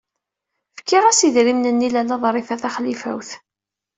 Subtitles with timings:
[0.79, 3.29] Fkiɣ-as idrimen-nni i Lalla Ḍrifa Taxlifawt.